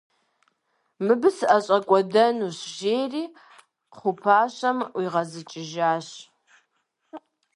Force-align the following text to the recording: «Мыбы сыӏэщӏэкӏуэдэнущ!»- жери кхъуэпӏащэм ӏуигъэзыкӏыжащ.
«Мыбы 1.05 1.29
сыӏэщӏэкӏуэдэнущ!»- 1.37 2.57
жери 2.77 3.23
кхъуэпӏащэм 3.91 4.77
ӏуигъэзыкӏыжащ. 4.91 6.07